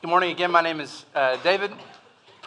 [0.00, 0.50] Good morning again.
[0.50, 1.80] My name is uh, David, and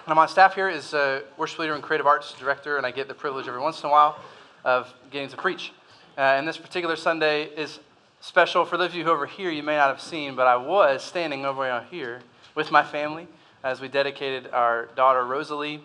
[0.08, 0.92] I'm on staff here as
[1.38, 3.92] worship leader and creative arts director, and I get the privilege every once in a
[3.92, 4.18] while
[4.66, 5.72] of getting to preach.
[6.18, 7.80] Uh, and this particular Sunday is
[8.24, 9.52] special for those of you who are over here.
[9.52, 12.22] You may not have seen, but I was standing over here
[12.56, 13.28] with my family
[13.66, 15.84] as we dedicated our daughter Rosalie.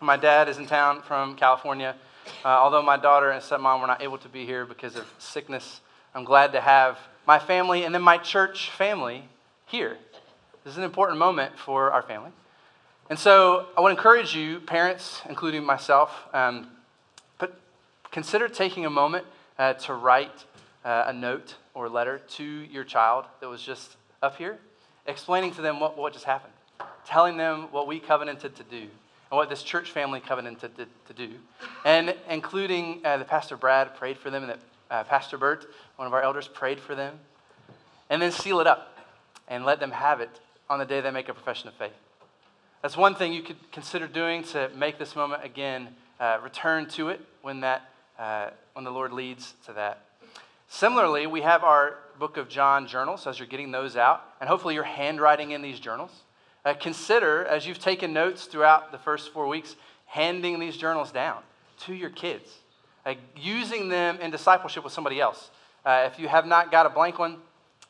[0.00, 1.96] My dad is in town from California.
[2.44, 5.80] Uh, although my daughter and stepmom were not able to be here because of sickness,
[6.14, 6.96] I'm glad to have
[7.26, 9.24] my family and then my church family
[9.66, 9.98] here.
[10.62, 12.30] This is an important moment for our family.
[13.10, 16.68] And so I would encourage you, parents, including myself, um,
[17.38, 17.58] but
[18.12, 19.26] consider taking a moment
[19.58, 20.44] uh, to write
[20.84, 24.58] uh, a note or letter to your child that was just up here,
[25.06, 26.52] explaining to them what, what just happened,
[27.04, 28.82] telling them what we covenanted to do
[29.30, 31.34] and what this church family covenanted to, to do,
[31.84, 36.06] and including uh, the Pastor Brad prayed for them and that uh, Pastor Bert, one
[36.06, 37.18] of our elders, prayed for them,
[38.10, 38.96] and then seal it up
[39.48, 40.30] and let them have it
[40.70, 41.92] on the day they make a profession of faith.
[42.82, 45.88] That's one thing you could consider doing to make this moment again,
[46.20, 50.04] uh, return to it when, that, uh, when the Lord leads to that.
[50.74, 54.74] Similarly, we have our Book of John journals, as you're getting those out, and hopefully
[54.74, 56.10] you're handwriting in these journals.
[56.64, 61.42] Uh, consider, as you've taken notes throughout the first four weeks, handing these journals down
[61.78, 62.50] to your kids,
[63.06, 65.50] uh, using them in discipleship with somebody else.
[65.86, 67.36] Uh, if you have not got a blank one,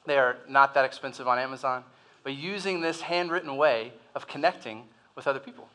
[0.04, 1.84] they are not that expensive on Amazon
[2.24, 4.82] but using this handwritten way of connecting
[5.14, 5.68] with other people.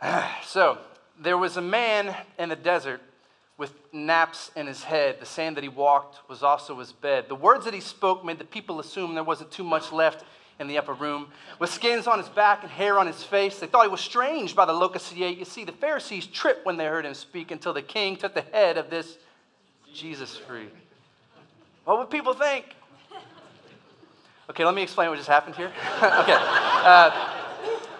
[0.46, 0.78] So,
[1.18, 3.00] there was a man in the desert
[3.56, 5.20] with naps in his head.
[5.20, 7.28] The sand that he walked was also his bed.
[7.28, 10.24] The words that he spoke made the people assume there wasn't too much left
[10.58, 11.28] in the upper room.
[11.58, 14.54] With skins on his back and hair on his face, they thought he was strange
[14.54, 15.38] by the locusts he ate.
[15.38, 18.42] You see, the Pharisees tripped when they heard him speak until the king took the
[18.52, 19.18] head of this
[19.92, 20.74] Jesus freak.
[21.84, 22.64] What would people think?
[24.50, 25.72] Okay, let me explain what just happened here.
[25.96, 26.36] okay.
[26.38, 27.30] Uh,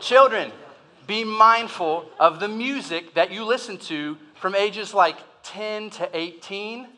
[0.00, 0.52] children,
[1.06, 6.88] be mindful of the music that you listen to from ages like 10 to 18,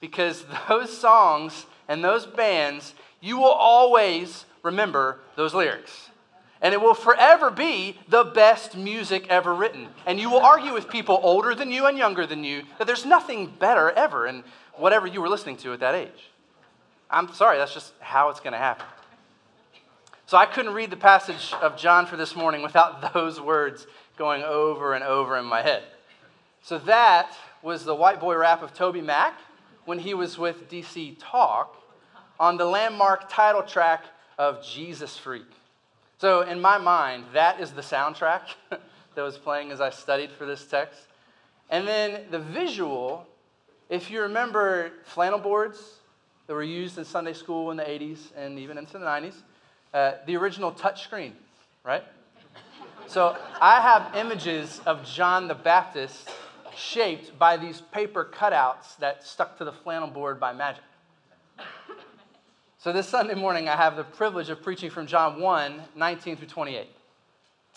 [0.00, 6.10] because those songs and those bands, you will always remember those lyrics.
[6.60, 9.88] And it will forever be the best music ever written.
[10.06, 13.06] And you will argue with people older than you and younger than you that there's
[13.06, 14.42] nothing better ever in
[14.74, 16.30] whatever you were listening to at that age.
[17.10, 18.86] I'm sorry, that's just how it's going to happen.
[20.26, 24.42] So I couldn't read the passage of John for this morning without those words going
[24.42, 25.84] over and over in my head.
[26.60, 29.32] So that was the white boy rap of TobyMac
[29.84, 31.76] when he was with DC Talk
[32.38, 34.04] on the landmark title track
[34.38, 35.50] of Jesus Freak.
[36.18, 40.46] So in my mind, that is the soundtrack that was playing as I studied for
[40.46, 41.00] this text.
[41.70, 43.26] And then the visual,
[43.88, 45.98] if you remember flannel boards
[46.46, 49.34] that were used in Sunday school in the 80s and even into the 90s,
[49.92, 51.34] uh, the original touch screen,
[51.84, 52.04] right?
[53.06, 56.30] So I have images of John the Baptist
[56.78, 60.82] shaped by these paper cutouts that stuck to the flannel board by magic.
[62.80, 66.46] So this Sunday morning, I have the privilege of preaching from John 1 19 through
[66.46, 66.86] 28.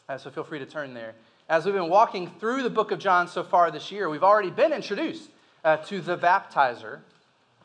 [0.08, 1.16] Uh, so feel free to turn there.
[1.50, 4.52] As we've been walking through the book of John so far this year, we've already
[4.52, 5.30] been introduced
[5.64, 7.00] uh, to the baptizer,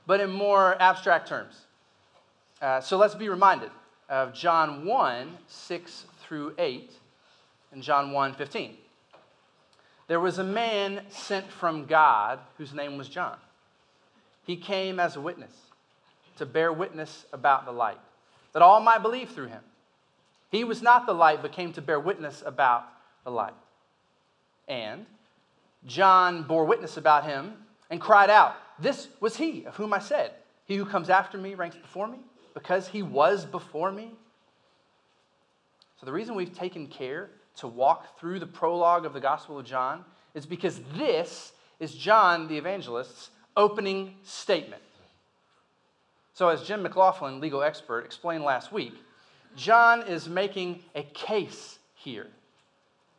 [0.07, 1.67] but in more abstract terms.
[2.63, 3.71] Uh, so let's be reminded
[4.09, 6.91] of John 1 6 through 8
[7.73, 8.77] and John 1 15.
[10.09, 13.37] There was a man sent from God whose name was John.
[14.45, 15.53] He came as a witness
[16.37, 17.99] to bear witness about the light,
[18.53, 19.63] that all might believe through him.
[20.51, 22.85] He was not the light, but came to bear witness about
[23.25, 23.55] the light.
[24.69, 25.07] And
[25.87, 27.55] John bore witness about him
[27.91, 30.33] and cried out, This was he of whom I said,
[30.67, 32.19] He who comes after me ranks before me
[32.55, 34.13] because he was before me.
[36.01, 39.65] So, the reason we've taken care to walk through the prologue of the Gospel of
[39.65, 40.05] John
[40.35, 44.83] is because this is John the evangelist's opening statement.
[46.35, 48.95] So, as Jim McLaughlin, legal expert, explained last week,
[49.57, 52.27] John is making a case here.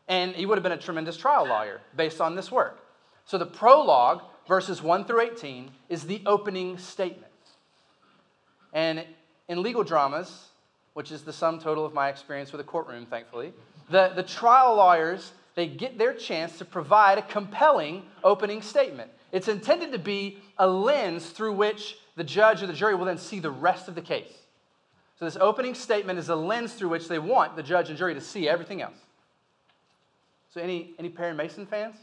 [0.07, 2.79] And he would have been a tremendous trial lawyer based on this work.
[3.25, 7.25] So, the prologue, verses 1 through 18, is the opening statement.
[8.71, 9.03] And
[9.49, 10.49] in legal dramas,
[10.93, 13.53] which is the sum total of my experience with a courtroom, thankfully,
[13.89, 19.09] the, the trial lawyers, they get their chance to provide a compelling opening statement.
[19.31, 23.17] It's intended to be a lens through which the judge or the jury will then
[23.17, 24.31] see the rest of the case.
[25.19, 28.13] So, this opening statement is a lens through which they want the judge and jury
[28.13, 28.97] to see everything else.
[30.53, 31.95] So, any, any Perry Mason fans?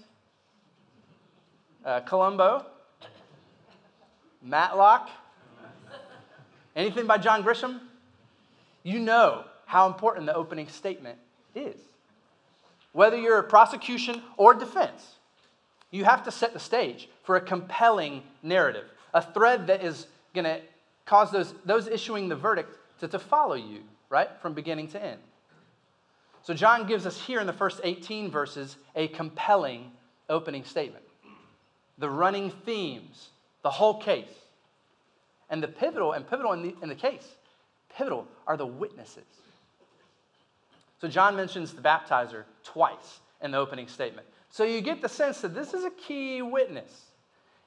[1.84, 2.66] Uh, Columbo?
[4.42, 5.10] Matlock?
[6.75, 7.81] Anything by John Grisham?
[8.82, 11.19] You know how important the opening statement
[11.54, 11.80] is.
[12.92, 15.16] Whether you're a prosecution or defense,
[15.90, 20.44] you have to set the stage for a compelling narrative, a thread that is going
[20.44, 20.60] to
[21.04, 23.80] cause those, those issuing the verdict to, to follow you,
[24.10, 25.20] right, from beginning to end.
[26.42, 29.90] So, John gives us here in the first 18 verses a compelling
[30.28, 31.04] opening statement.
[31.98, 33.30] The running themes,
[33.62, 34.28] the whole case.
[35.48, 37.26] And the pivotal, and pivotal in the, in the case,
[37.96, 39.24] pivotal are the witnesses.
[41.04, 44.26] So, John mentions the baptizer twice in the opening statement.
[44.48, 47.10] So, you get the sense that this is a key witness.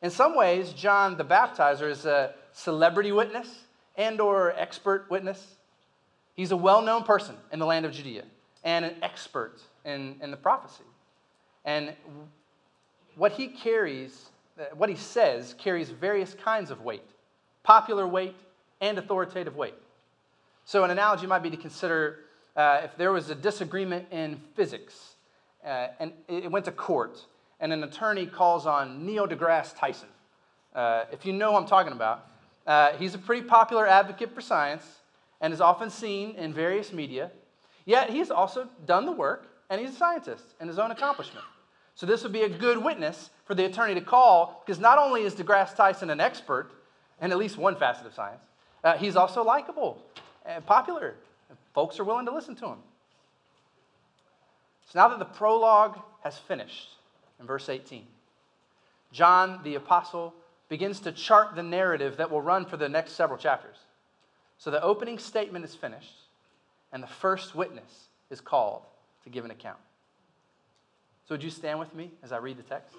[0.02, 5.58] In some ways, John the baptizer is a celebrity witness and or expert witness.
[6.34, 8.24] He's a well-known person in the land of Judea
[8.64, 10.86] and an expert in, in the prophecy.
[11.64, 11.94] And
[13.18, 14.30] what he carries,
[14.74, 17.06] what he says, carries various kinds of weight
[17.62, 18.36] popular weight
[18.82, 19.76] and authoritative weight.
[20.66, 22.22] So, an analogy might be to consider
[22.58, 25.16] uh, if there was a disagreement in physics
[25.66, 27.26] uh, and it went to court,
[27.60, 30.10] and an attorney calls on Neil deGrasse Tyson.
[30.76, 32.28] Uh, if you know who I'm talking about,
[32.66, 34.84] uh, he's a pretty popular advocate for science
[35.42, 37.32] and is often seen in various media.
[37.86, 41.46] Yet he's also done the work, and he's a scientist in his own accomplishment.
[41.96, 45.24] So this would be a good witness for the attorney to call, because not only
[45.24, 46.70] is deGrasse Tyson an expert
[47.22, 48.44] in at least one facet of science,
[48.84, 50.04] uh, he's also likable
[50.46, 51.16] and popular.
[51.78, 52.80] Folks are willing to listen to him.
[54.88, 56.90] So now that the prologue has finished
[57.40, 58.04] in verse 18,
[59.12, 60.34] John the apostle
[60.70, 63.76] begins to chart the narrative that will run for the next several chapters.
[64.58, 66.16] So the opening statement is finished,
[66.92, 68.82] and the first witness is called
[69.24, 69.78] to give an account.
[71.28, 72.98] So, would you stand with me as I read the text?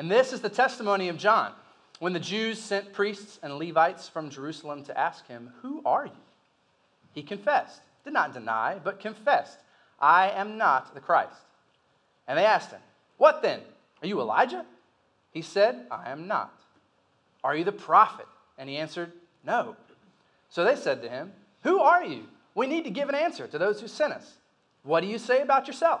[0.00, 1.52] And this is the testimony of John
[1.98, 6.16] when the Jews sent priests and Levites from Jerusalem to ask him, Who are you?
[7.12, 9.58] He confessed, did not deny, but confessed,
[10.00, 11.42] I am not the Christ.
[12.26, 12.80] And they asked him,
[13.18, 13.60] What then?
[14.02, 14.64] Are you Elijah?
[15.32, 16.58] He said, I am not.
[17.44, 18.26] Are you the prophet?
[18.56, 19.12] And he answered,
[19.44, 19.76] No.
[20.48, 21.30] So they said to him,
[21.62, 22.22] Who are you?
[22.54, 24.32] We need to give an answer to those who sent us.
[24.82, 26.00] What do you say about yourself?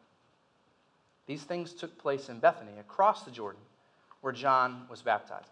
[1.31, 3.61] These things took place in Bethany, across the Jordan,
[4.19, 5.47] where John was baptized.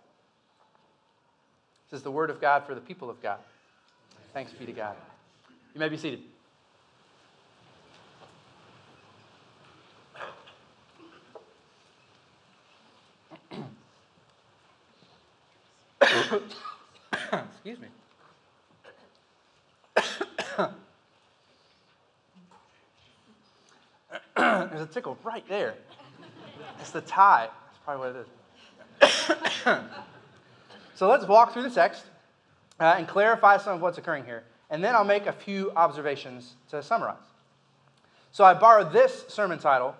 [1.89, 3.39] This is the word of God for the people of God.
[4.33, 4.97] Thanks be to God.
[5.73, 6.19] You may be seated.
[17.53, 17.87] Excuse me.
[24.71, 25.75] There's a tickle right there.
[26.79, 27.49] It's the tie.
[27.65, 28.29] That's probably what it is.
[30.95, 32.05] so let's walk through the text
[32.79, 34.43] uh, and clarify some of what's occurring here.
[34.69, 37.17] And then I'll make a few observations to summarize.
[38.31, 39.95] So I borrowed this sermon title,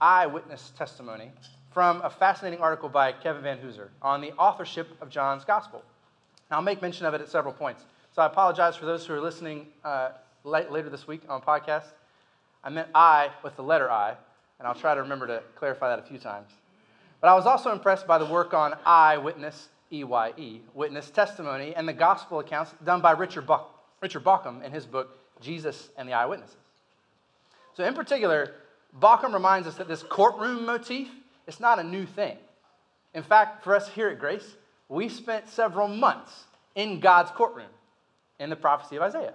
[0.00, 1.30] I-Witness Testimony,
[1.72, 5.82] from a fascinating article by Kevin Vanhoozer on the authorship of John's Gospel.
[6.50, 7.84] Now, I'll make mention of it at several points.
[8.14, 10.10] So I apologize for those who are listening uh,
[10.44, 11.92] late, later this week on podcast.
[12.64, 14.14] I meant I with the letter I,
[14.58, 16.50] and I'll try to remember to clarify that a few times.
[17.20, 21.74] But I was also impressed by the work on eyewitness, E Y E, witness testimony,
[21.74, 26.08] and the gospel accounts done by Richard, Buck, Richard Bauckham in his book, Jesus and
[26.08, 26.56] the Eyewitnesses.
[27.74, 28.54] So, in particular,
[28.98, 31.08] Bauckham reminds us that this courtroom motif
[31.46, 32.36] is not a new thing.
[33.14, 34.56] In fact, for us here at Grace,
[34.88, 37.68] we spent several months in God's courtroom
[38.38, 39.34] in the prophecy of Isaiah.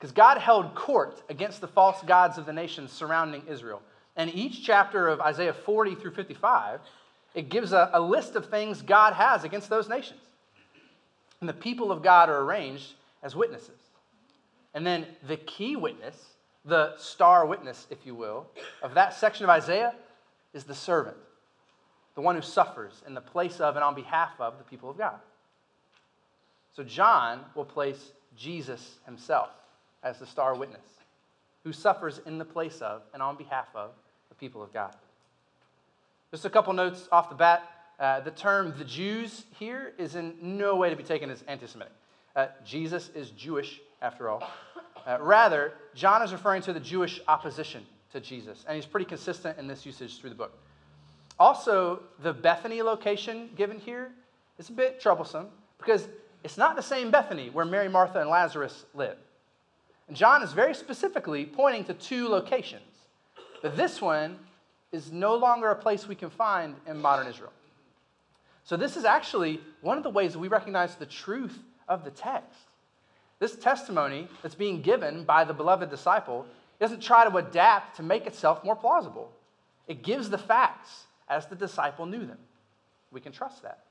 [0.00, 3.82] Because God held court against the false gods of the nations surrounding Israel.
[4.16, 6.80] And each chapter of Isaiah 40 through 55,
[7.34, 10.20] it gives a, a list of things God has against those nations.
[11.40, 13.78] And the people of God are arranged as witnesses.
[14.72, 16.16] And then the key witness
[16.64, 18.46] the star witness, if you will,
[18.82, 19.94] of that section of Isaiah
[20.52, 21.16] is the servant,
[22.14, 24.98] the one who suffers in the place of and on behalf of the people of
[24.98, 25.18] God.
[26.74, 29.50] So John will place Jesus himself
[30.02, 30.84] as the star witness
[31.64, 33.90] who suffers in the place of and on behalf of
[34.28, 34.94] the people of God.
[36.30, 37.68] Just a couple notes off the bat.
[37.98, 41.66] Uh, the term the Jews here is in no way to be taken as anti
[41.66, 41.92] Semitic.
[42.34, 44.48] Uh, Jesus is Jewish, after all.
[45.06, 49.58] Uh, rather, John is referring to the Jewish opposition to Jesus, and he's pretty consistent
[49.58, 50.52] in this usage through the book.
[51.38, 54.12] Also, the Bethany location given here
[54.58, 56.06] is a bit troublesome because
[56.44, 59.16] it's not the same Bethany where Mary, Martha, and Lazarus live.
[60.10, 62.82] And John is very specifically pointing to two locations.
[63.62, 64.40] But this one
[64.90, 67.52] is no longer a place we can find in modern Israel.
[68.64, 71.56] So, this is actually one of the ways we recognize the truth
[71.88, 72.58] of the text.
[73.38, 76.44] This testimony that's being given by the beloved disciple
[76.80, 79.30] doesn't try to adapt to make itself more plausible.
[79.86, 82.38] It gives the facts as the disciple knew them.
[83.12, 83.84] We can trust that.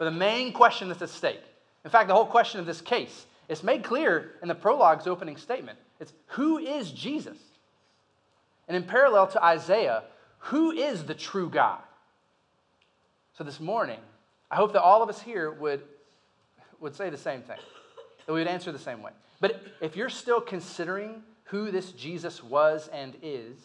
[0.00, 1.44] But the main question that's at stake,
[1.84, 5.36] in fact, the whole question of this case, is made clear in the prologue's opening
[5.36, 5.76] statement.
[5.98, 7.36] It's who is Jesus?
[8.68, 10.04] And in parallel to Isaiah,
[10.38, 11.80] who is the true God?
[13.36, 13.98] So this morning,
[14.52, 15.82] I hope that all of us here would,
[16.78, 17.58] would say the same thing,
[18.26, 19.10] that we would answer the same way.
[19.40, 23.58] But if you're still considering who this Jesus was and is,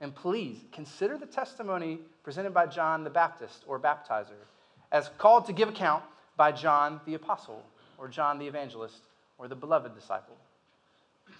[0.00, 4.42] and please consider the testimony presented by John the Baptist or baptizer
[4.90, 6.02] as called to give account
[6.36, 7.62] by John the apostle
[7.98, 9.02] or John the evangelist
[9.38, 10.36] or the beloved disciple.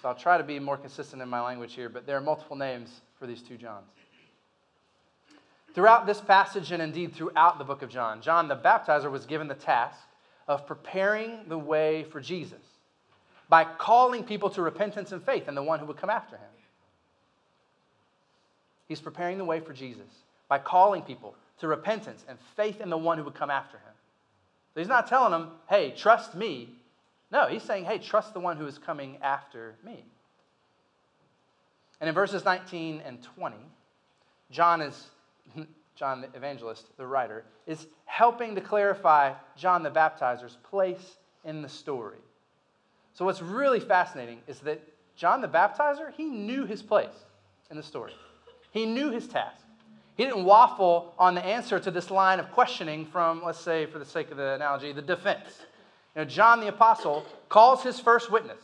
[0.03, 2.57] So I'll try to be more consistent in my language here, but there are multiple
[2.57, 3.87] names for these two Johns.
[5.75, 9.47] Throughout this passage, and indeed throughout the book of John, John the baptizer was given
[9.47, 9.99] the task
[10.49, 12.63] of preparing the way for Jesus
[13.49, 16.49] by calling people to repentance and faith in the one who would come after him.
[18.89, 20.09] He's preparing the way for Jesus
[20.49, 23.96] by calling people to repentance and faith in the one who would come after him.
[24.77, 26.69] So he's not telling them, hey, trust me.
[27.33, 30.05] No, he's saying, hey, trust the one who is coming after me.
[31.99, 33.57] And in verses 19 and 20,
[34.51, 35.07] John is,
[35.95, 41.71] John the evangelist, the writer, is helping to clarify John the baptizer's place in the
[41.71, 42.19] story.
[43.15, 44.83] So what's really fascinating is that
[45.17, 47.25] John the baptizer, he knew his place
[47.71, 48.13] in the story.
[48.73, 49.65] He knew his task.
[50.17, 53.99] He didn't waffle on the answer to this line of questioning from, let's say, for
[53.99, 55.61] the sake of the analogy, the defense.
[56.15, 58.61] You know, John the Apostle calls his first witness,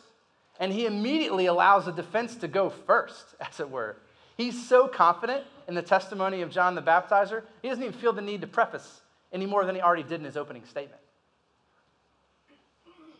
[0.59, 3.97] and he immediately allows the defense to go first, as it were.
[4.37, 8.23] He's so confident in the testimony of John the Baptizer, he doesn't even feel the
[8.23, 11.01] need to preface any more than he already did in his opening statement.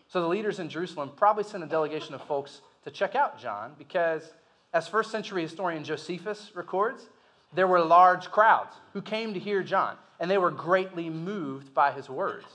[0.09, 3.75] So the leaders in Jerusalem probably sent a delegation of folks to check out John
[3.79, 4.33] because,
[4.75, 7.09] as first century historian Josephus records,
[7.55, 11.93] there were large crowds who came to hear John, and they were greatly moved by
[11.93, 12.47] his words.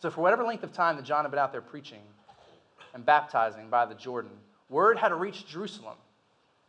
[0.00, 2.02] So, for whatever length of time that John had been out there preaching
[2.94, 4.32] and baptizing by the Jordan,
[4.68, 5.96] word had reached Jerusalem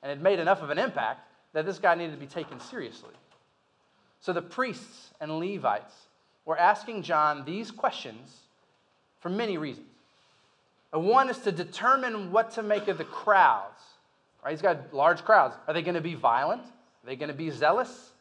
[0.02, 1.22] and had made enough of an impact
[1.54, 3.14] that this guy needed to be taken seriously.
[4.22, 5.94] So, the priests and Levites
[6.46, 8.42] were asking John these questions
[9.20, 9.88] for many reasons.
[10.92, 13.82] One is to determine what to make of the crowds
[14.48, 14.54] Right?
[14.54, 15.58] He's got large crowds.
[15.68, 16.62] Are they going to be violent?
[16.62, 18.14] Are they going to be zealous?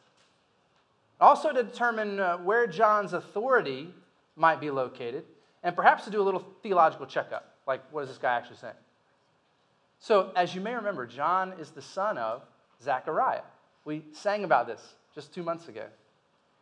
[1.20, 3.94] Also, to determine uh, where John's authority
[4.34, 5.22] might be located,
[5.62, 7.54] and perhaps to do a little theological checkup.
[7.64, 8.74] Like, what is this guy actually saying?
[10.00, 12.42] So, as you may remember, John is the son of
[12.82, 13.42] Zechariah.
[13.84, 14.82] We sang about this
[15.14, 15.84] just two months ago.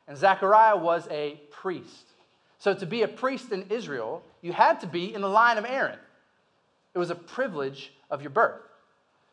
[0.07, 2.09] And Zechariah was a priest.
[2.59, 5.65] So, to be a priest in Israel, you had to be in the line of
[5.65, 5.99] Aaron.
[6.93, 8.61] It was a privilege of your birth.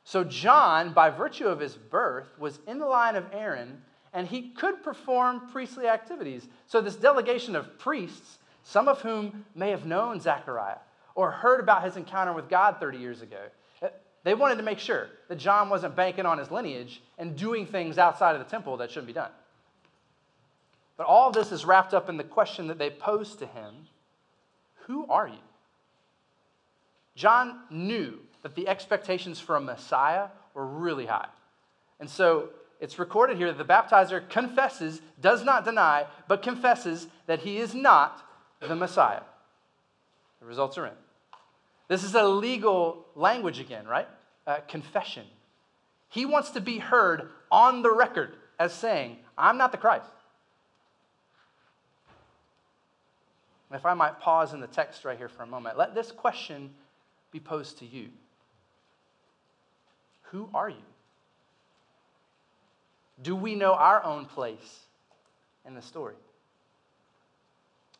[0.03, 3.81] So, John, by virtue of his birth, was in the line of Aaron
[4.13, 6.47] and he could perform priestly activities.
[6.67, 10.79] So, this delegation of priests, some of whom may have known Zechariah
[11.15, 13.41] or heard about his encounter with God 30 years ago,
[13.81, 13.89] eh,
[14.23, 17.97] they wanted to make sure that John wasn't banking on his lineage and doing things
[17.97, 19.31] outside of the temple that shouldn't be done.
[20.97, 23.87] But all this is wrapped up in the question that they posed to him
[24.87, 25.39] Who are you?
[27.15, 31.27] John knew that the expectations for a Messiah were really high.
[31.99, 37.39] And so it's recorded here that the baptizer confesses, does not deny, but confesses that
[37.39, 38.25] he is not
[38.59, 39.21] the Messiah.
[40.39, 40.93] The results are in.
[41.87, 44.07] This is a legal language again, right?
[44.47, 45.25] Uh, confession.
[46.09, 50.09] He wants to be heard on the record as saying, I'm not the Christ.
[53.73, 56.71] if I might pause in the text right here for a moment, let this question
[57.31, 58.09] be posed to you
[60.31, 60.75] Who are you?
[63.21, 64.85] Do we know our own place
[65.65, 66.15] in the story?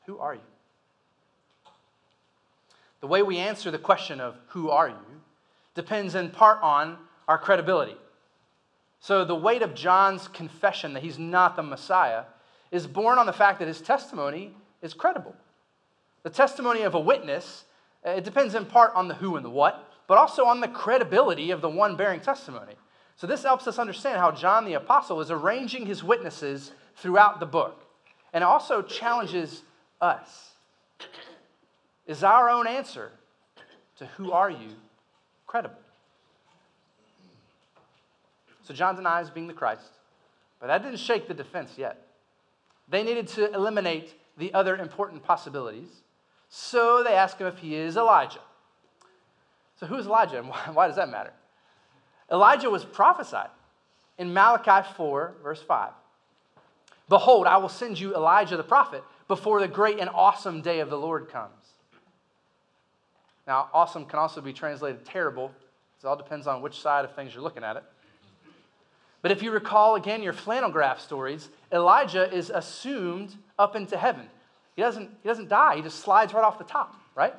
[0.06, 0.42] Who are you?
[3.02, 4.96] The way we answer the question of who are you
[5.76, 6.98] depends in part on
[7.28, 7.96] our credibility.
[9.00, 12.24] So, the weight of John's confession that he's not the Messiah
[12.72, 15.36] is born on the fact that his testimony is credible.
[16.24, 17.66] The testimony of a witness,
[18.06, 21.52] it depends in part on the who and the what, but also on the credibility
[21.52, 22.74] of the one bearing testimony.
[23.16, 27.46] So, this helps us understand how John the Apostle is arranging his witnesses throughout the
[27.46, 27.86] book.
[28.34, 29.62] And also challenges
[30.02, 30.50] us.
[32.06, 33.14] Is our own answer
[34.00, 34.72] to who are you
[35.48, 35.80] credible?
[38.64, 39.94] So John denies being the Christ,
[40.60, 42.06] but that didn't shake the defense yet.
[42.90, 46.02] They needed to eliminate the other important possibilities,
[46.50, 48.42] so they ask him if he is Elijah.
[49.82, 51.34] So, who is Elijah and why, why does that matter?
[52.32, 53.50] Elijah was prophesied
[54.18, 55.92] in Malachi 4, verse 5.
[57.10, 60.90] Behold, I will send you Elijah the prophet before the great and awesome day of
[60.90, 61.52] the Lord comes.
[63.46, 65.52] Now, awesome can also be translated terrible.
[66.02, 67.84] It all depends on which side of things you're looking at it.
[69.22, 74.28] But if you recall again your flannel graph stories, Elijah is assumed up into heaven.
[74.76, 77.34] He doesn't, he doesn't die, he just slides right off the top, right?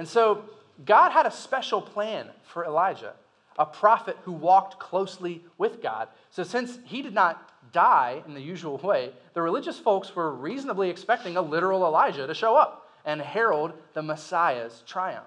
[0.00, 0.44] And so
[0.86, 3.12] God had a special plan for Elijah,
[3.58, 6.08] a prophet who walked closely with God.
[6.30, 10.88] So since he did not die in the usual way, the religious folks were reasonably
[10.88, 15.26] expecting a literal Elijah to show up and herald the Messiah's triumph.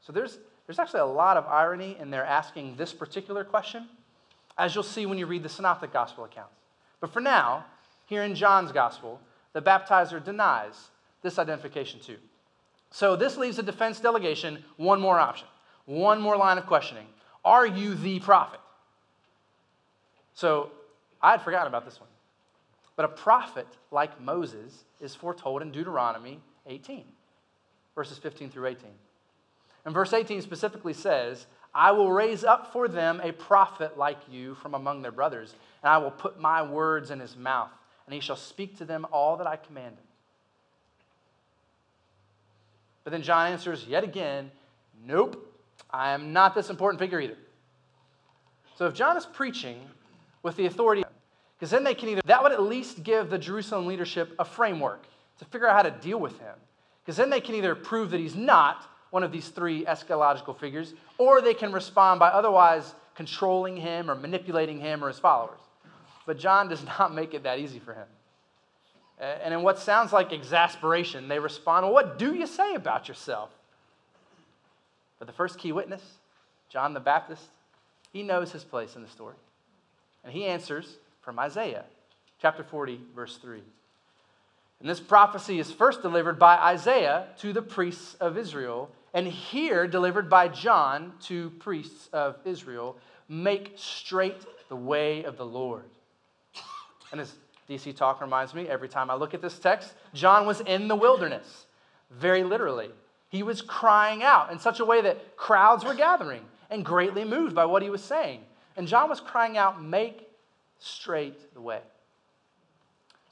[0.00, 3.86] So there's, there's actually a lot of irony in their asking this particular question,
[4.56, 6.54] as you'll see when you read the Synoptic Gospel accounts.
[7.02, 7.66] But for now,
[8.06, 9.20] here in John's Gospel,
[9.52, 10.88] the baptizer denies
[11.20, 12.16] this identification too.
[12.92, 15.48] So this leaves the defense delegation one more option,
[15.86, 17.06] one more line of questioning.
[17.44, 18.60] Are you the prophet?
[20.34, 20.70] So
[21.20, 22.10] I had forgotten about this one.
[22.94, 27.04] But a prophet like Moses is foretold in Deuteronomy 18,
[27.94, 28.90] verses 15 through 18.
[29.86, 34.54] And verse 18 specifically says, I will raise up for them a prophet like you
[34.56, 37.70] from among their brothers, and I will put my words in his mouth,
[38.06, 40.04] and he shall speak to them all that I command him.
[43.04, 44.50] But then John answers yet again,
[45.04, 45.52] Nope,
[45.90, 47.36] I am not this important figure either.
[48.76, 49.80] So if John is preaching
[50.42, 51.04] with the authority,
[51.58, 55.04] because then they can either, that would at least give the Jerusalem leadership a framework
[55.38, 56.54] to figure out how to deal with him.
[57.04, 60.94] Because then they can either prove that he's not one of these three eschatological figures,
[61.18, 65.60] or they can respond by otherwise controlling him or manipulating him or his followers.
[66.26, 68.06] But John does not make it that easy for him.
[69.22, 73.50] And in what sounds like exasperation, they respond, Well, what do you say about yourself?
[75.20, 76.02] But the first key witness,
[76.68, 77.44] John the Baptist,
[78.12, 79.36] he knows his place in the story.
[80.24, 81.84] And he answers from Isaiah
[82.40, 83.62] chapter 40, verse 3.
[84.80, 89.86] And this prophecy is first delivered by Isaiah to the priests of Israel, and here
[89.86, 92.96] delivered by John to priests of Israel
[93.28, 95.84] make straight the way of the Lord.
[97.12, 97.32] And as
[97.68, 100.96] DC Talk reminds me every time I look at this text, John was in the
[100.96, 101.66] wilderness,
[102.10, 102.90] very literally.
[103.28, 107.54] He was crying out in such a way that crowds were gathering and greatly moved
[107.54, 108.40] by what he was saying.
[108.76, 110.28] And John was crying out, Make
[110.78, 111.80] straight the way.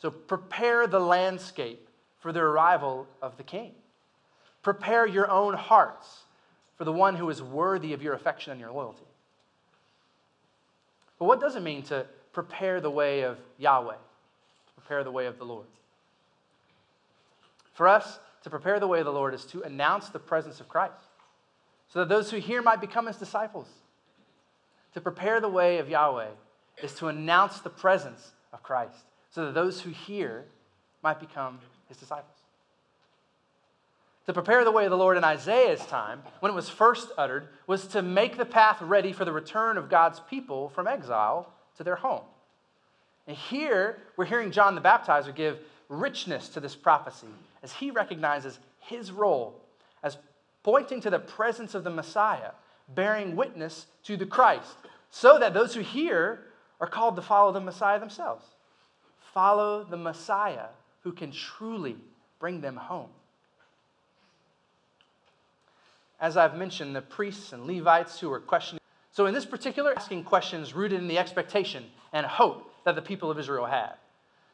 [0.01, 1.89] So prepare the landscape
[2.21, 3.73] for the arrival of the king.
[4.63, 6.25] Prepare your own hearts
[6.77, 9.05] for the one who is worthy of your affection and your loyalty.
[11.19, 13.97] But what does it mean to prepare the way of Yahweh?
[14.91, 15.69] Prepare the way of the Lord?
[17.75, 20.69] For us, to prepare the way of the Lord is to announce the presence of
[20.69, 20.97] Christ
[21.87, 23.69] so that those who hear might become his disciples.
[24.95, 26.31] To prepare the way of Yahweh
[26.83, 30.47] is to announce the presence of Christ so that those who hear
[31.05, 32.39] might become his disciples.
[34.27, 37.47] To prepare the way of the Lord in Isaiah's time, when it was first uttered,
[37.69, 41.85] was to make the path ready for the return of God's people from exile to
[41.85, 42.25] their home.
[43.27, 47.27] And here, we're hearing John the Baptizer give richness to this prophecy
[47.63, 49.61] as he recognizes his role
[50.03, 50.17] as
[50.63, 52.53] pointing to the presence of the Messiah,
[52.95, 54.77] bearing witness to the Christ,
[55.11, 56.41] so that those who hear
[56.81, 58.45] are called to follow the Messiah themselves.
[59.35, 60.69] Follow the Messiah
[61.03, 61.97] who can truly
[62.39, 63.11] bring them home.
[66.21, 68.81] As I've mentioned, the priests and Levites who were questioning.
[69.13, 73.31] So, in this particular, asking questions rooted in the expectation and hope that the people
[73.31, 73.93] of Israel had.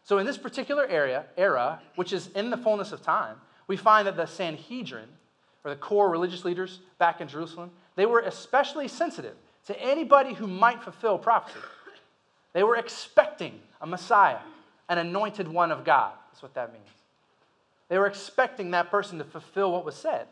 [0.05, 4.07] So, in this particular area, era, which is in the fullness of time, we find
[4.07, 5.09] that the Sanhedrin,
[5.65, 9.35] or the core religious leaders back in Jerusalem, they were especially sensitive
[9.67, 11.59] to anybody who might fulfill prophecy.
[12.53, 14.39] They were expecting a Messiah,
[14.89, 16.13] an anointed one of God.
[16.31, 16.85] That's what that means.
[17.89, 20.27] They were expecting that person to fulfill what was said.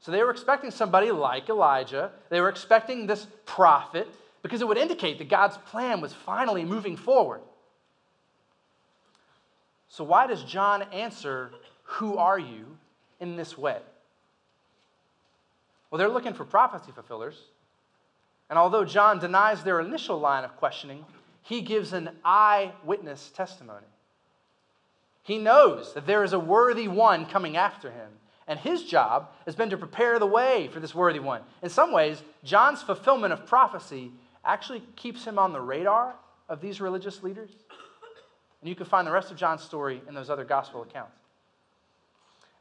[0.00, 2.10] So they were expecting somebody like Elijah.
[2.30, 4.08] They were expecting this prophet
[4.42, 7.40] because it would indicate that God's plan was finally moving forward.
[9.88, 11.50] So, why does John answer,
[11.82, 12.78] Who are you,
[13.18, 13.78] in this way?
[15.90, 17.36] Well, they're looking for prophecy fulfillers.
[18.48, 21.04] And although John denies their initial line of questioning,
[21.42, 23.86] he gives an eyewitness testimony.
[25.22, 28.08] He knows that there is a worthy one coming after him,
[28.48, 31.42] and his job has been to prepare the way for this worthy one.
[31.62, 34.10] In some ways, John's fulfillment of prophecy
[34.44, 36.14] actually keeps him on the radar
[36.48, 37.50] of these religious leaders.
[38.60, 41.16] And you can find the rest of John's story in those other gospel accounts.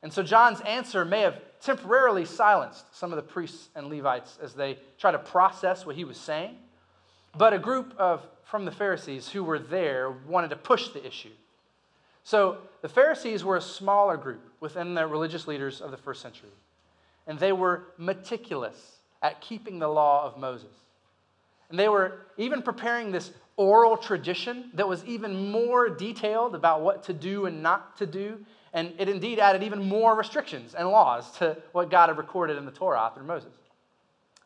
[0.01, 4.53] And so John's answer may have temporarily silenced some of the priests and Levites as
[4.53, 6.55] they try to process what he was saying.
[7.37, 11.29] But a group of from the Pharisees who were there wanted to push the issue.
[12.23, 16.49] So the Pharisees were a smaller group within the religious leaders of the first century.
[17.27, 20.71] And they were meticulous at keeping the law of Moses.
[21.69, 27.03] And they were even preparing this oral tradition that was even more detailed about what
[27.03, 31.31] to do and not to do and it indeed added even more restrictions and laws
[31.39, 33.53] to what God had recorded in the Torah through Moses.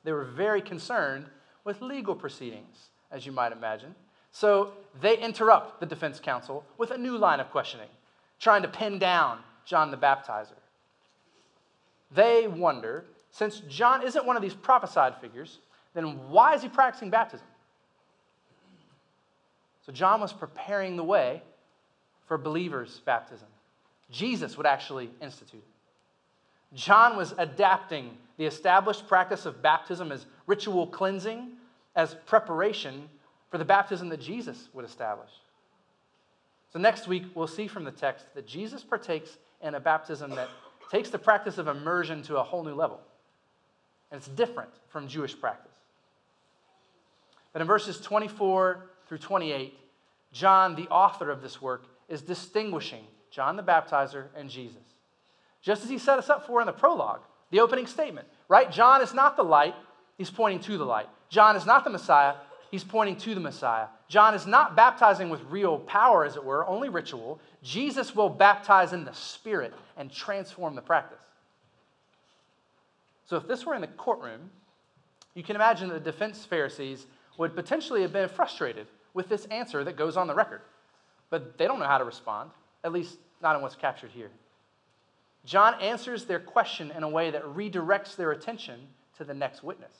[0.03, 1.25] They were very concerned
[1.63, 3.95] with legal proceedings, as you might imagine.
[4.31, 7.89] So they interrupt the defense counsel with a new line of questioning,
[8.39, 10.57] trying to pin down John the Baptizer.
[12.11, 15.59] They wonder since John isn't one of these prophesied figures,
[15.93, 17.45] then why is he practicing baptism?
[19.85, 21.41] So John was preparing the way
[22.25, 23.47] for believers' baptism.
[24.09, 26.75] Jesus would actually institute it.
[26.75, 31.51] John was adapting the established practice of baptism as ritual cleansing
[31.95, 33.09] as preparation
[33.51, 35.29] for the baptism that Jesus would establish.
[36.71, 40.49] So, next week, we'll see from the text that Jesus partakes in a baptism that
[40.91, 42.99] takes the practice of immersion to a whole new level.
[44.11, 45.72] And it's different from Jewish practice.
[47.53, 49.77] But in verses 24 through 28,
[50.33, 54.83] John, the author of this work, is distinguishing John the Baptizer, and Jesus.
[55.63, 58.71] Just as he set us up for in the prologue, the opening statement, right?
[58.71, 59.73] John is not the light,
[60.19, 61.07] he's pointing to the light.
[61.29, 62.35] John is not the Messiah,
[62.69, 63.87] he's pointing to the Messiah.
[64.07, 67.39] John is not baptizing with real power, as it were, only ritual.
[67.63, 71.23] Jesus will baptize in the Spirit and transform the practice.
[73.25, 74.51] So, if this were in the courtroom,
[75.33, 79.95] you can imagine the defense Pharisees would potentially have been frustrated with this answer that
[79.95, 80.61] goes on the record.
[81.29, 82.51] But they don't know how to respond
[82.83, 84.29] at least not in what's captured here.
[85.45, 88.79] John answers their question in a way that redirects their attention
[89.17, 89.95] to the next witness.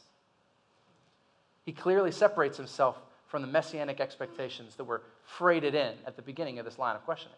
[1.66, 6.60] He clearly separates himself from the messianic expectations that were freighted in at the beginning
[6.60, 7.38] of this line of questioning.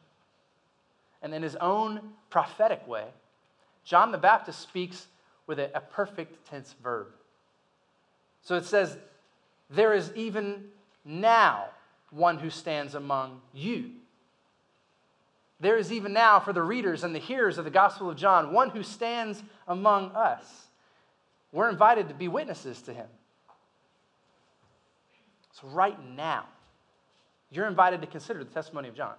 [1.22, 3.06] And in his own prophetic way,
[3.84, 5.08] John the Baptist speaks
[5.48, 7.08] with a, a perfect tense verb.
[8.42, 8.98] So it says,
[9.70, 10.66] There is even
[11.04, 11.66] now
[12.12, 13.92] one who stands among you
[15.60, 18.52] there is even now for the readers and the hearers of the Gospel of John
[18.52, 20.68] one who stands among us.
[21.52, 23.08] We're invited to be witnesses to him.
[25.54, 26.46] So, right now,
[27.50, 29.14] you're invited to consider the testimony of John.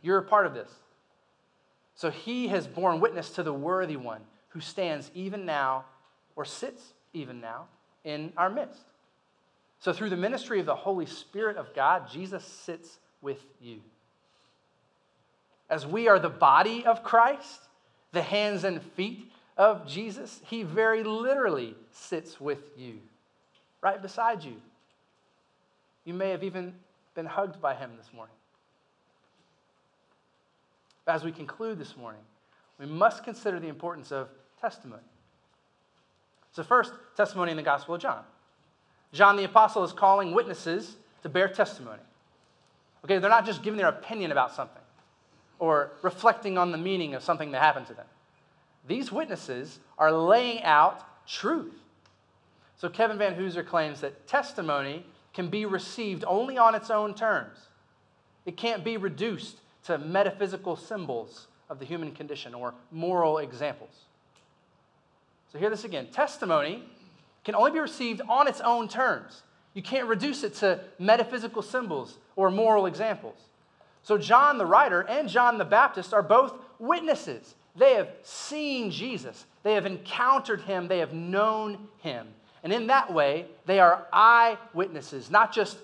[0.00, 0.70] You're a part of this.
[1.94, 5.84] So, he has borne witness to the worthy one who stands even now
[6.36, 7.66] or sits even now
[8.02, 8.82] in our midst.
[9.82, 13.80] So, through the ministry of the Holy Spirit of God, Jesus sits with you
[15.72, 17.60] as we are the body of Christ,
[18.12, 22.98] the hands and feet of Jesus, he very literally sits with you,
[23.80, 24.56] right beside you.
[26.04, 26.74] You may have even
[27.14, 28.34] been hugged by him this morning.
[31.06, 32.20] As we conclude this morning,
[32.78, 34.28] we must consider the importance of
[34.60, 35.02] testimony.
[36.52, 38.24] So, first, testimony in the Gospel of John.
[39.12, 42.00] John the Apostle is calling witnesses to bear testimony.
[43.04, 44.82] Okay, they're not just giving their opinion about something
[45.58, 48.06] or reflecting on the meaning of something that happened to them.
[48.86, 51.74] These witnesses are laying out truth.
[52.76, 57.56] So Kevin Vanhoozer claims that testimony can be received only on its own terms.
[58.44, 64.06] It can't be reduced to metaphysical symbols of the human condition or moral examples.
[65.52, 66.84] So, hear this again testimony
[67.44, 69.42] can only be received on its own terms.
[69.74, 73.38] You can't reduce it to metaphysical symbols or moral examples.
[74.02, 79.46] So, John the writer and John the Baptist are both witnesses, They have seen Jesus,
[79.62, 82.26] they have encountered him, they have known him.
[82.64, 85.78] And in that way, they are eyewitnesses, not just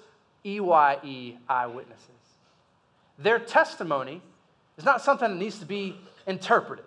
[0.44, 2.08] EYE eyewitnesses.
[3.18, 4.22] Their testimony
[4.76, 6.84] is not something that needs to be interpreted,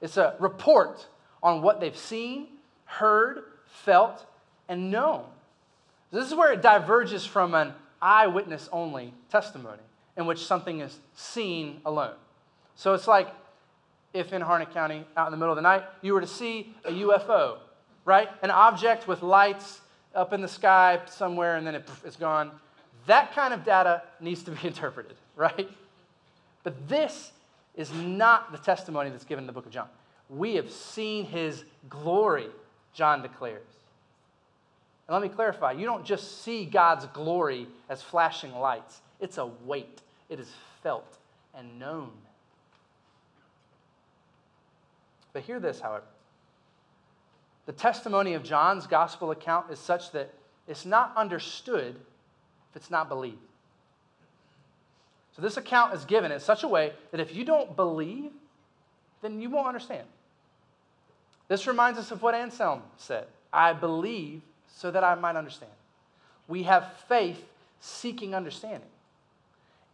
[0.00, 1.06] it's a report
[1.42, 2.48] on what they've seen,
[2.84, 4.26] heard, felt,
[4.68, 5.24] and known.
[6.10, 9.82] This is where it diverges from an eyewitness only testimony
[10.16, 12.14] in which something is seen alone.
[12.74, 13.28] So it's like
[14.12, 16.74] if in Harnett County, out in the middle of the night, you were to see
[16.84, 17.58] a UFO,
[18.04, 18.28] right?
[18.42, 19.80] An object with lights
[20.14, 22.50] up in the sky somewhere and then it, it's gone.
[23.06, 25.68] That kind of data needs to be interpreted, right?
[26.62, 27.32] But this
[27.74, 29.88] is not the testimony that's given in the book of John.
[30.28, 32.48] We have seen his glory,
[32.94, 33.66] John declares.
[35.06, 39.46] And let me clarify you don't just see God's glory as flashing lights, it's a
[39.46, 40.50] weight, it is
[40.82, 41.16] felt
[41.54, 42.10] and known.
[45.32, 46.04] But hear this, however.
[47.66, 50.32] The testimony of John's gospel account is such that
[50.66, 51.96] it's not understood
[52.70, 53.36] if it's not believed.
[55.36, 58.32] So this account is given in such a way that if you don't believe,
[59.22, 60.06] then you won't understand.
[61.48, 65.72] This reminds us of what Anselm said I believe so that I might understand.
[66.46, 67.42] We have faith
[67.80, 68.88] seeking understanding.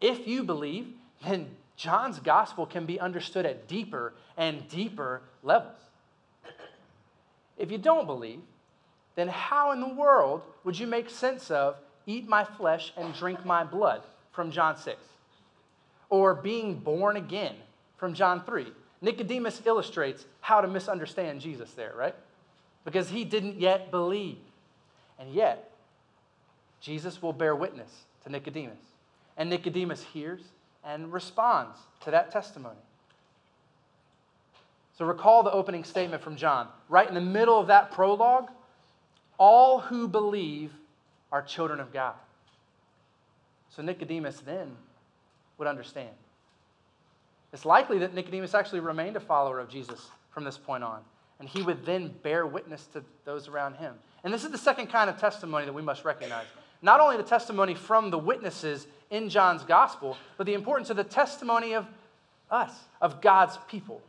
[0.00, 0.88] If you believe,
[1.24, 5.78] then John's gospel can be understood at deeper and deeper levels.
[7.56, 8.40] If you don't believe,
[9.14, 13.44] then how in the world would you make sense of eat my flesh and drink
[13.44, 14.98] my blood from John 6?
[16.10, 17.54] Or being born again
[17.96, 18.66] from John 3?
[19.04, 22.14] Nicodemus illustrates how to misunderstand Jesus there, right?
[22.84, 24.38] Because he didn't yet believe.
[25.18, 25.70] And yet,
[26.80, 27.90] Jesus will bear witness
[28.24, 28.78] to Nicodemus.
[29.36, 30.40] And Nicodemus hears
[30.82, 32.80] and responds to that testimony.
[34.96, 36.68] So recall the opening statement from John.
[36.88, 38.50] Right in the middle of that prologue,
[39.38, 40.72] all who believe
[41.30, 42.14] are children of God.
[43.70, 44.76] So Nicodemus then
[45.58, 46.10] would understand.
[47.54, 51.02] It's likely that Nicodemus actually remained a follower of Jesus from this point on,
[51.38, 53.94] and he would then bear witness to those around him.
[54.24, 56.46] And this is the second kind of testimony that we must recognize.
[56.82, 61.04] Not only the testimony from the witnesses in John's gospel, but the importance of the
[61.04, 61.86] testimony of
[62.50, 64.02] us, of God's people.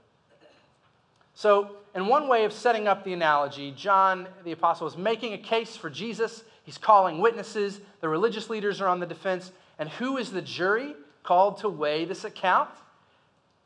[1.36, 5.38] So, in one way of setting up the analogy, John the Apostle is making a
[5.38, 6.44] case for Jesus.
[6.64, 7.80] He's calling witnesses.
[8.02, 9.52] The religious leaders are on the defense.
[9.78, 12.72] And who is the jury called to weigh this account?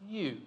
[0.08, 0.38] You.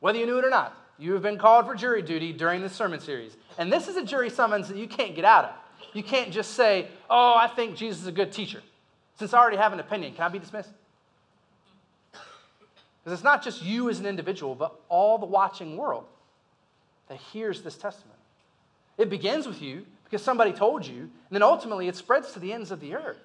[0.00, 2.72] Whether you knew it or not, you have been called for jury duty during this
[2.72, 3.36] sermon series.
[3.56, 5.50] And this is a jury summons that you can't get out of.
[5.94, 8.62] You can't just say, oh, I think Jesus is a good teacher.
[9.18, 10.70] Since I already have an opinion, can I be dismissed?
[12.12, 16.04] Because it's not just you as an individual, but all the watching world
[17.08, 18.14] that hears this testimony.
[18.98, 22.52] It begins with you because somebody told you, and then ultimately it spreads to the
[22.52, 23.18] ends of the earth.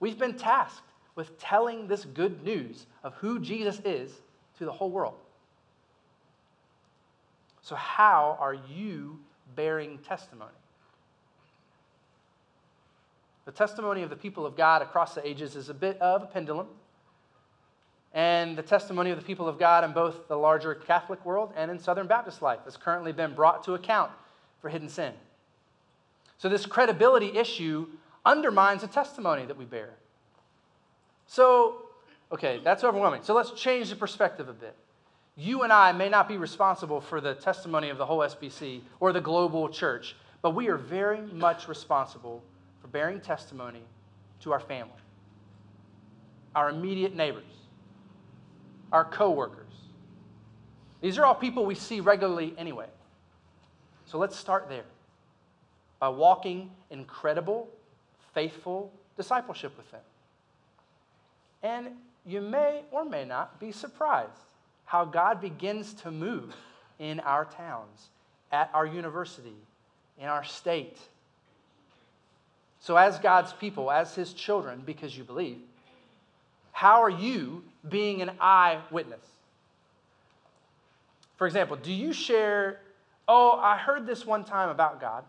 [0.00, 4.12] We've been tasked with telling this good news of who Jesus is
[4.58, 5.14] to the whole world.
[7.62, 9.18] So, how are you
[9.54, 10.50] bearing testimony?
[13.44, 16.26] The testimony of the people of God across the ages is a bit of a
[16.26, 16.68] pendulum.
[18.12, 21.70] And the testimony of the people of God in both the larger Catholic world and
[21.70, 24.10] in Southern Baptist life has currently been brought to account
[24.60, 25.12] for hidden sin.
[26.38, 27.86] So, this credibility issue
[28.24, 29.90] undermines the testimony that we bear.
[31.30, 31.82] So,
[32.32, 33.22] okay, that's overwhelming.
[33.22, 34.74] So, let's change the perspective a bit.
[35.36, 39.12] You and I may not be responsible for the testimony of the whole SBC or
[39.12, 42.42] the global church, but we are very much responsible
[42.80, 43.82] for bearing testimony
[44.40, 44.90] to our family,
[46.56, 47.44] our immediate neighbors,
[48.90, 49.72] our coworkers.
[51.00, 52.88] These are all people we see regularly anyway.
[54.04, 54.82] So let's start there
[56.00, 57.68] by walking incredible,
[58.34, 60.00] faithful discipleship with them.
[61.62, 61.88] And
[62.24, 64.30] you may or may not be surprised
[64.84, 66.54] how God begins to move
[66.98, 68.08] in our towns,
[68.52, 69.56] at our university,
[70.18, 70.98] in our state,
[72.80, 75.58] so, as God's people, as His children, because you believe,
[76.72, 79.24] how are you being an eyewitness?
[81.36, 82.80] For example, do you share,
[83.28, 85.24] oh, I heard this one time about God?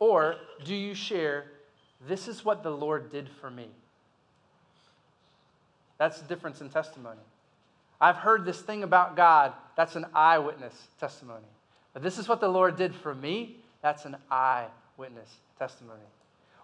[0.00, 1.46] Or do you share,
[2.08, 3.68] this is what the Lord did for me?
[5.98, 7.20] That's the difference in testimony.
[8.00, 11.44] I've heard this thing about God, that's an eyewitness testimony.
[11.92, 15.28] But this is what the Lord did for me, that's an eyewitness
[15.58, 16.00] testimony.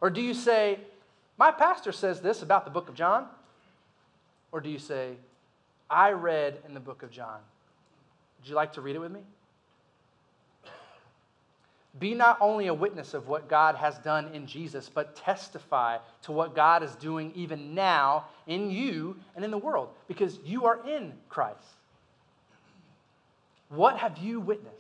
[0.01, 0.81] Or do you say,
[1.37, 3.27] my pastor says this about the book of John?
[4.51, 5.13] Or do you say,
[5.91, 7.39] I read in the book of John
[8.39, 9.21] Would you like to read it with me?
[11.99, 16.33] Be not only a witness of what God has done in Jesus, but testify to
[16.33, 20.87] what God is doing even now in you and in the world, because you are
[20.87, 21.59] in Christ.
[23.69, 24.77] What have you witnessed?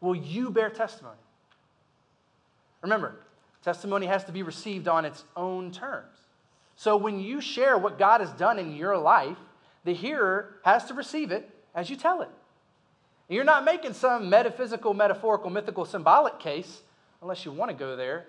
[0.00, 1.16] Will you bear testimony?
[2.80, 3.20] Remember,
[3.62, 6.16] testimony has to be received on its own terms.
[6.76, 9.36] So when you share what God has done in your life,
[9.84, 12.30] the hearer has to receive it as you tell it.
[13.32, 16.82] You're not making some metaphysical, metaphorical, mythical, symbolic case,
[17.22, 18.26] unless you want to go there,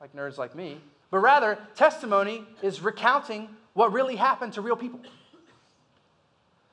[0.00, 0.80] like nerds like me.
[1.10, 5.00] But rather, testimony is recounting what really happened to real people.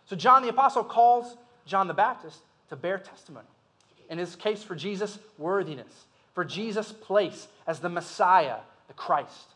[0.05, 3.47] So, John the Apostle calls John the Baptist to bear testimony.
[4.07, 6.05] In his case for Jesus' worthiness,
[6.35, 8.57] for Jesus' place as the Messiah,
[8.87, 9.47] the Christ.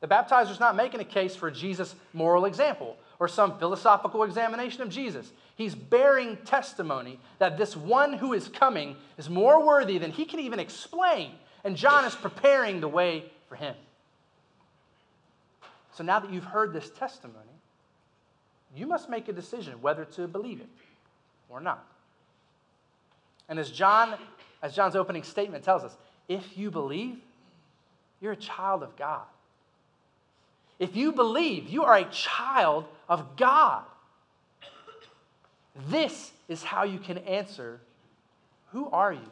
[0.00, 4.90] The baptizer's not making a case for Jesus' moral example or some philosophical examination of
[4.90, 5.32] Jesus.
[5.56, 10.40] He's bearing testimony that this one who is coming is more worthy than he can
[10.40, 11.32] even explain,
[11.64, 13.74] and John is preparing the way for him.
[15.92, 17.44] So now that you've heard this testimony,
[18.76, 20.68] you must make a decision whether to believe it
[21.48, 21.84] or not.
[23.48, 24.14] And as John,
[24.62, 25.96] as John's opening statement tells us,
[26.28, 27.16] if you believe,
[28.20, 29.22] you're a child of God.
[30.78, 33.84] If you believe, you are a child of God.
[35.88, 37.80] This is how you can answer
[38.72, 39.30] Who are you?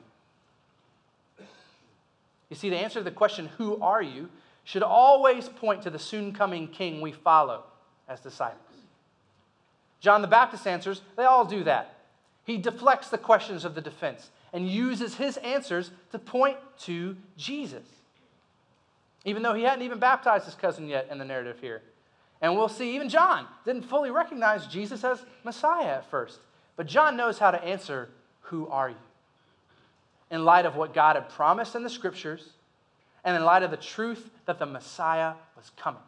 [2.49, 4.29] You see, the answer to the question, Who are you?
[4.65, 7.63] should always point to the soon coming king we follow
[8.09, 8.61] as disciples.
[10.01, 11.95] John the Baptist answers, they all do that.
[12.45, 17.85] He deflects the questions of the defense and uses his answers to point to Jesus
[19.27, 21.83] even though he hadn't even baptized his cousin yet in the narrative here.
[22.41, 26.39] And we'll see even John didn't fully recognize Jesus as Messiah at first.
[26.77, 28.11] But John knows how to answer,
[28.43, 28.97] Who are you?
[30.31, 32.51] In light of what God had promised in the scriptures,
[33.25, 36.03] and in light of the truth that the Messiah was coming.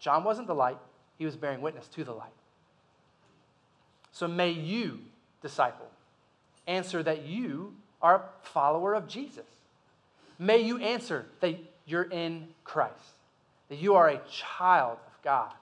[0.00, 0.78] John wasn't the light,
[1.18, 2.30] he was bearing witness to the light.
[4.12, 5.00] So may you,
[5.42, 5.88] disciple,
[6.66, 9.44] answer that you are a follower of Jesus.
[10.38, 12.94] May you answer that you're in Christ,
[13.68, 15.52] that you are a child of God,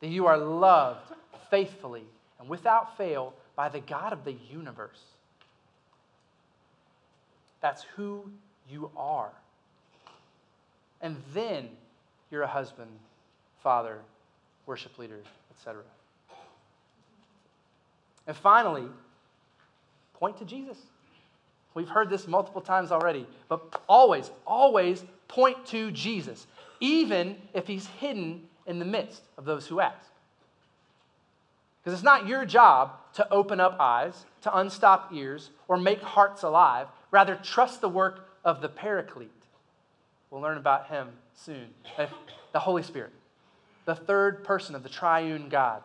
[0.00, 1.12] that you are loved
[1.50, 2.04] faithfully
[2.38, 5.00] and without fail by the God of the universe.
[7.60, 8.30] That's who
[8.68, 9.30] you are.
[11.00, 11.68] And then
[12.30, 12.90] you're a husband,
[13.62, 13.98] father,
[14.66, 15.82] worship leader, etc.
[18.26, 18.84] And finally,
[20.14, 20.78] point to Jesus.
[21.74, 26.46] We've heard this multiple times already, but always, always point to Jesus,
[26.80, 30.10] even if he's hidden in the midst of those who ask.
[31.82, 36.42] Because it's not your job to open up eyes, to unstop ears, or make hearts
[36.42, 36.88] alive.
[37.12, 39.30] Rather, trust the work of the Paraclete.
[40.30, 41.68] We'll learn about him soon.
[41.96, 42.06] Uh,
[42.52, 43.12] the Holy Spirit,
[43.84, 45.82] the third person of the triune God,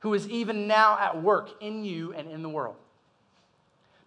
[0.00, 2.76] who is even now at work in you and in the world.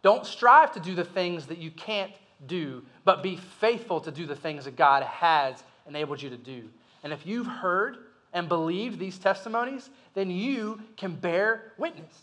[0.02, 2.12] Don't strive to do the things that you can't
[2.48, 6.64] do, but be faithful to do the things that God has enabled you to do.
[7.04, 7.98] And if you've heard
[8.32, 12.14] and believed these testimonies, then you can bear witness.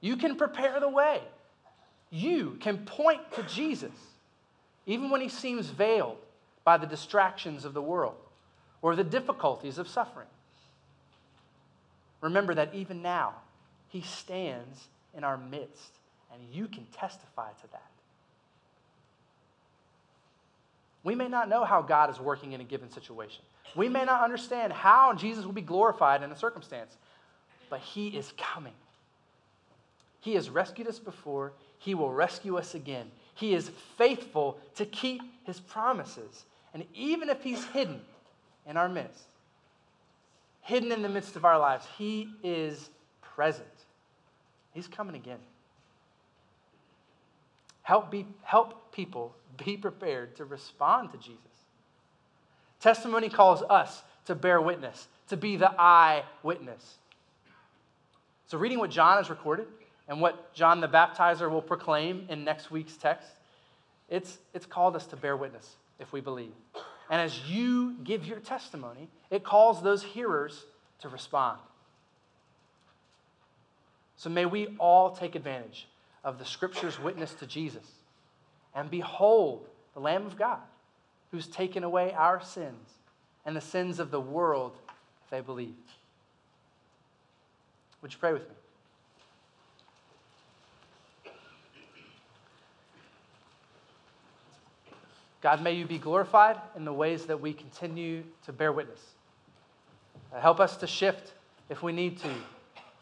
[0.00, 1.20] You can prepare the way.
[2.10, 3.92] You can point to Jesus,
[4.86, 6.18] even when he seems veiled
[6.64, 8.16] by the distractions of the world
[8.82, 10.26] or the difficulties of suffering.
[12.20, 13.34] Remember that even now,
[13.88, 15.92] he stands in our midst
[16.32, 17.90] and you can testify to that.
[21.02, 23.42] We may not know how God is working in a given situation.
[23.74, 26.96] We may not understand how Jesus will be glorified in a circumstance,
[27.68, 28.74] but He is coming.
[30.20, 33.10] He has rescued us before, He will rescue us again.
[33.34, 36.44] He is faithful to keep His promises.
[36.74, 38.00] And even if He's hidden
[38.66, 39.24] in our midst,
[40.60, 42.90] hidden in the midst of our lives, He is
[43.22, 43.66] present.
[44.72, 45.38] He's coming again.
[47.82, 49.34] Help, be, help people
[49.64, 51.38] be prepared to respond to Jesus.
[52.80, 56.98] Testimony calls us to bear witness, to be the eyewitness.
[58.46, 59.66] So, reading what John has recorded
[60.08, 63.28] and what John the Baptizer will proclaim in next week's text,
[64.08, 66.52] it's, it's called us to bear witness if we believe.
[67.10, 70.64] And as you give your testimony, it calls those hearers
[71.00, 71.58] to respond.
[74.16, 75.86] So, may we all take advantage
[76.24, 77.86] of the scripture's witness to Jesus.
[78.74, 80.60] And behold, the Lamb of God,
[81.30, 82.88] who's taken away our sins
[83.44, 84.76] and the sins of the world
[85.24, 85.74] if they believe.
[88.02, 88.54] Would you pray with me?
[95.40, 99.00] God, may you be glorified in the ways that we continue to bear witness.
[100.34, 101.32] Uh, help us to shift,
[101.70, 102.30] if we need to,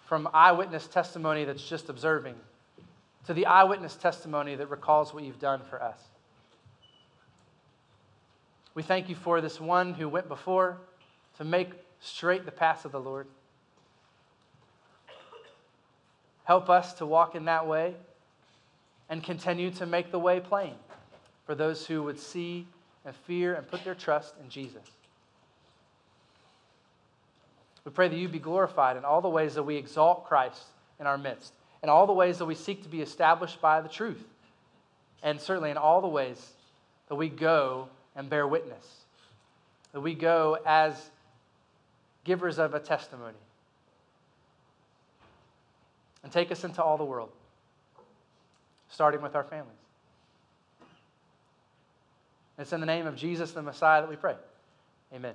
[0.07, 2.37] from eyewitness testimony that's just observing
[3.29, 6.01] to the eyewitness testimony that recalls what you've done for us.
[8.73, 10.79] We thank you for this one who went before
[11.37, 11.69] to make
[12.01, 13.27] straight the path of the Lord.
[16.45, 17.97] Help us to walk in that way
[19.11, 20.73] and continue to make the way plain
[21.45, 22.67] for those who would see
[23.05, 24.89] and fear and put their trust in Jesus.
[27.85, 30.63] We pray that you be glorified in all the ways that we exalt Christ
[30.99, 31.53] in our midst,
[31.83, 34.25] in all the ways that we seek to be established by the truth,
[35.23, 36.53] and certainly in all the ways
[37.09, 39.05] that we go and bear witness,
[39.93, 41.11] that we go as
[42.25, 43.39] givers of a testimony
[46.23, 47.31] and take us into all the world,
[48.91, 49.73] starting with our families.
[52.59, 54.35] It's in the name of Jesus, the Messiah, that we pray.
[55.15, 55.35] Amen.